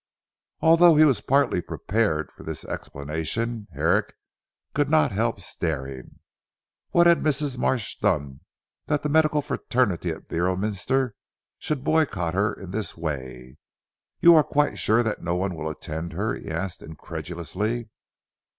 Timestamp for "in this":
12.51-12.97